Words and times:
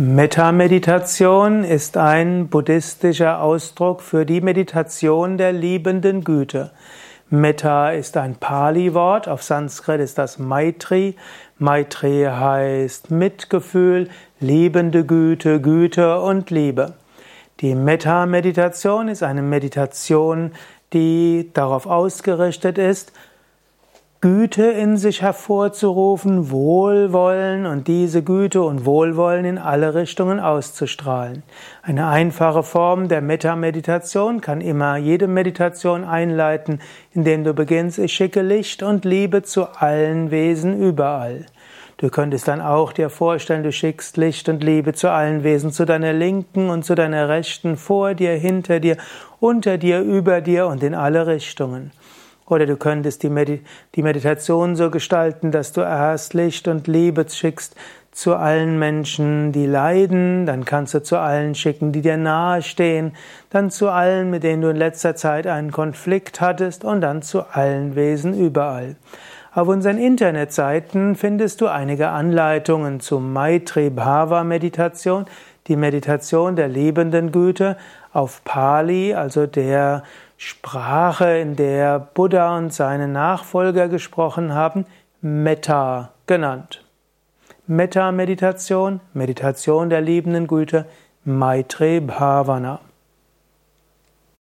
Metta-Meditation 0.00 1.64
ist 1.64 1.96
ein 1.96 2.46
buddhistischer 2.46 3.42
Ausdruck 3.42 4.00
für 4.00 4.24
die 4.24 4.40
Meditation 4.40 5.38
der 5.38 5.52
liebenden 5.52 6.22
Güte. 6.22 6.70
Metta 7.30 7.90
ist 7.90 8.16
ein 8.16 8.36
Pali-Wort, 8.36 9.26
auf 9.26 9.42
Sanskrit 9.42 10.00
ist 10.00 10.16
das 10.16 10.38
Maitri. 10.38 11.16
Maitri 11.58 12.26
heißt 12.30 13.10
Mitgefühl, 13.10 14.08
liebende 14.38 15.04
Güte, 15.04 15.60
Güte 15.60 16.20
und 16.20 16.50
Liebe. 16.50 16.94
Die 17.58 17.74
Metta-Meditation 17.74 19.08
ist 19.08 19.24
eine 19.24 19.42
Meditation, 19.42 20.52
die 20.92 21.50
darauf 21.54 21.86
ausgerichtet 21.86 22.78
ist, 22.78 23.12
Güte 24.20 24.64
in 24.64 24.96
sich 24.96 25.22
hervorzurufen, 25.22 26.50
Wohlwollen 26.50 27.66
und 27.66 27.86
diese 27.86 28.24
Güte 28.24 28.62
und 28.62 28.84
Wohlwollen 28.84 29.44
in 29.44 29.58
alle 29.58 29.94
Richtungen 29.94 30.40
auszustrahlen. 30.40 31.44
Eine 31.84 32.08
einfache 32.08 32.64
Form 32.64 33.06
der 33.06 33.20
Metta-Meditation 33.20 34.40
kann 34.40 34.60
immer 34.60 34.96
jede 34.96 35.28
Meditation 35.28 36.02
einleiten, 36.02 36.80
indem 37.12 37.44
du 37.44 37.54
beginnst, 37.54 38.00
ich 38.00 38.12
schicke 38.12 38.42
Licht 38.42 38.82
und 38.82 39.04
Liebe 39.04 39.44
zu 39.44 39.66
allen 39.66 40.32
Wesen 40.32 40.82
überall. 40.82 41.46
Du 41.98 42.08
könntest 42.08 42.48
dann 42.48 42.60
auch 42.60 42.92
dir 42.92 43.10
vorstellen, 43.10 43.62
du 43.62 43.70
schickst 43.70 44.16
Licht 44.16 44.48
und 44.48 44.64
Liebe 44.64 44.94
zu 44.94 45.12
allen 45.12 45.44
Wesen, 45.44 45.70
zu 45.70 45.84
deiner 45.84 46.12
linken 46.12 46.70
und 46.70 46.84
zu 46.84 46.96
deiner 46.96 47.28
rechten, 47.28 47.76
vor 47.76 48.14
dir, 48.14 48.32
hinter 48.32 48.80
dir, 48.80 48.96
unter 49.38 49.78
dir, 49.78 50.00
über 50.00 50.40
dir 50.40 50.66
und 50.66 50.82
in 50.82 50.96
alle 50.96 51.28
Richtungen. 51.28 51.92
Oder 52.48 52.66
du 52.66 52.76
könntest 52.76 53.22
die, 53.22 53.30
Medi 53.30 53.62
die 53.94 54.02
Meditation 54.02 54.76
so 54.76 54.90
gestalten, 54.90 55.50
dass 55.50 55.72
du 55.72 55.82
erst 55.82 56.34
Licht 56.34 56.68
und 56.68 56.86
Liebe 56.86 57.26
schickst 57.28 57.76
zu 58.10 58.34
allen 58.34 58.78
Menschen, 58.78 59.52
die 59.52 59.66
leiden, 59.66 60.44
dann 60.44 60.64
kannst 60.64 60.94
du 60.94 61.02
zu 61.02 61.18
allen 61.18 61.54
schicken, 61.54 61.92
die 61.92 62.00
dir 62.00 62.16
nahestehen, 62.16 63.12
dann 63.50 63.70
zu 63.70 63.90
allen, 63.90 64.30
mit 64.30 64.42
denen 64.42 64.62
du 64.62 64.70
in 64.70 64.76
letzter 64.76 65.14
Zeit 65.14 65.46
einen 65.46 65.70
Konflikt 65.70 66.40
hattest. 66.40 66.84
Und 66.84 67.00
dann 67.02 67.22
zu 67.22 67.42
allen 67.52 67.94
Wesen 67.94 68.34
überall. 68.36 68.96
Auf 69.54 69.68
unseren 69.68 69.98
Internetseiten 69.98 71.16
findest 71.16 71.60
du 71.60 71.68
einige 71.68 72.08
Anleitungen 72.08 73.00
zum 73.00 73.32
Maitri 73.32 73.90
Bhava 73.90 74.42
Meditation, 74.42 75.26
die 75.68 75.76
Meditation 75.76 76.56
der 76.56 76.68
lebenden 76.68 77.30
Güte 77.30 77.76
auf 78.12 78.42
Pali, 78.44 79.14
also 79.14 79.46
der 79.46 80.02
Sprache, 80.40 81.38
in 81.38 81.56
der 81.56 81.98
Buddha 81.98 82.56
und 82.56 82.72
seine 82.72 83.08
Nachfolger 83.08 83.88
gesprochen 83.88 84.54
haben, 84.54 84.86
Metta 85.20 86.12
genannt. 86.28 86.84
Metta-Meditation, 87.66 89.00
Meditation 89.12 89.90
der 89.90 90.00
liebenden 90.00 90.46
Güte, 90.46 90.86
Maitri 91.24 91.98
Bhavana. 91.98 92.78